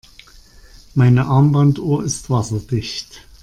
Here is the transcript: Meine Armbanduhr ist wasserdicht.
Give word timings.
Meine 0.95 1.27
Armbanduhr 1.27 2.03
ist 2.03 2.31
wasserdicht. 2.31 3.21